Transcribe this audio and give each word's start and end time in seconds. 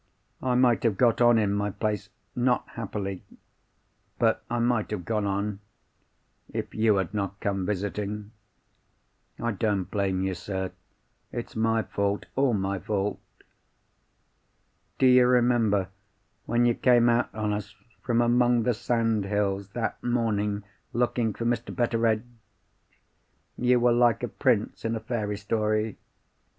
I 0.41 0.55
might 0.55 0.81
have 0.81 0.97
got 0.97 1.21
on 1.21 1.37
in 1.37 1.53
my 1.53 1.69
place—not 1.69 2.67
happily—but 2.69 4.43
I 4.49 4.57
might 4.57 4.89
have 4.89 5.05
got 5.05 5.25
on, 5.25 5.59
if 6.51 6.73
you 6.73 6.95
had 6.95 7.13
not 7.13 7.39
come 7.39 7.67
visiting. 7.67 8.31
I 9.39 9.51
don't 9.51 9.83
blame 9.91 10.23
you, 10.23 10.33
sir. 10.33 10.71
It's 11.31 11.55
my 11.55 11.83
fault—all 11.83 12.55
my 12.55 12.79
fault. 12.79 13.19
"Do 14.97 15.05
you 15.05 15.27
remember 15.27 15.89
when 16.47 16.65
you 16.65 16.73
came 16.73 17.07
out 17.07 17.29
on 17.35 17.53
us 17.53 17.75
from 18.01 18.21
among 18.21 18.63
the 18.63 18.73
sandhills, 18.73 19.69
that 19.73 20.01
morning, 20.03 20.63
looking 20.93 21.31
for 21.31 21.45
Mr. 21.45 21.75
Betteredge? 21.75 22.23
You 23.55 23.79
were 23.79 23.93
like 23.93 24.23
a 24.23 24.27
prince 24.27 24.83
in 24.83 24.95
a 24.95 24.99
fairy 24.99 25.37
story. 25.37 25.99